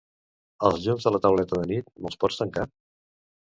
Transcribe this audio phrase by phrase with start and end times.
[0.69, 2.67] Els llums de la tauleta de nit, me'l pots tancar?